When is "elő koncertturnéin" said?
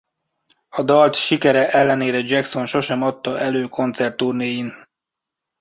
3.39-4.71